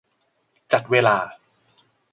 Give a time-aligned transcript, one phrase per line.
[0.71, 1.17] จัดเวลา